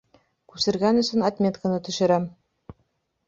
[0.53, 2.25] Күсергән өсөн отметканы төшөрәм.